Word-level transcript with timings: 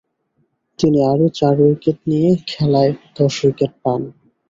তিনি 0.79 0.99
আরও 1.11 1.27
চার 1.37 1.55
উইকেট 1.63 1.97
নিয়ে 2.09 2.29
খেলায় 2.49 2.91
দশ 3.15 3.35
উইকেট 3.45 3.71
পান। 3.83 4.01